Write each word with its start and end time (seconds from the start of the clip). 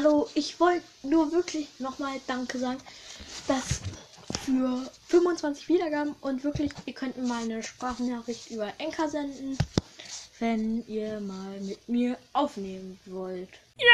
Hallo, 0.00 0.28
ich 0.36 0.60
wollte 0.60 0.84
nur 1.02 1.32
wirklich 1.32 1.66
nochmal 1.80 2.20
Danke 2.28 2.56
sagen, 2.56 2.78
dass 3.48 3.80
für 4.44 4.88
25 5.08 5.66
Wiedergaben 5.68 6.14
und 6.20 6.44
wirklich, 6.44 6.70
ihr 6.86 6.92
könnt 6.92 7.16
mir 7.16 7.26
mal 7.26 7.42
eine 7.42 7.64
Sprachnachricht 7.64 8.48
über 8.52 8.72
Enka 8.78 9.08
senden, 9.08 9.58
wenn 10.38 10.86
ihr 10.86 11.18
mal 11.18 11.60
mit 11.62 11.88
mir 11.88 12.16
aufnehmen 12.32 12.96
wollt. 13.06 13.48
Ja. 13.76 13.87